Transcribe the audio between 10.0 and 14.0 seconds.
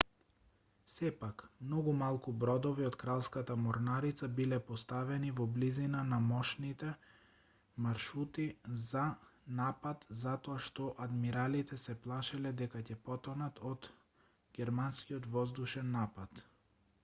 затоа што адмиралите се плашеле дека ќе потонат од